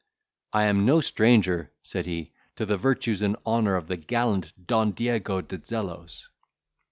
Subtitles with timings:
[0.51, 4.93] "I am no stranger," said he, "to the virtues and honour of the gallant Don
[4.93, 6.27] Diego de Zelos."